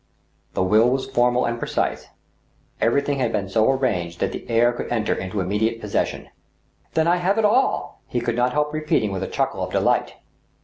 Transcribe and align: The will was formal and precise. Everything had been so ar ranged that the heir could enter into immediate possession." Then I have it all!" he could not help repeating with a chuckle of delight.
The 0.55 0.63
will 0.63 0.89
was 0.89 1.05
formal 1.05 1.45
and 1.45 1.59
precise. 1.59 2.07
Everything 2.79 3.19
had 3.19 3.31
been 3.31 3.47
so 3.47 3.69
ar 3.69 3.75
ranged 3.77 4.19
that 4.19 4.31
the 4.31 4.49
heir 4.49 4.73
could 4.73 4.87
enter 4.91 5.13
into 5.13 5.41
immediate 5.41 5.79
possession." 5.79 6.29
Then 6.95 7.05
I 7.07 7.17
have 7.17 7.37
it 7.37 7.45
all!" 7.45 7.99
he 8.07 8.19
could 8.19 8.35
not 8.35 8.53
help 8.53 8.73
repeating 8.73 9.11
with 9.11 9.21
a 9.21 9.27
chuckle 9.27 9.61
of 9.61 9.71
delight. 9.71 10.15